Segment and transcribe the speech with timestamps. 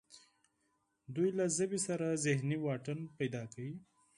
[1.15, 3.75] دوی له ژبې سره ذهني واټن پیدا کوي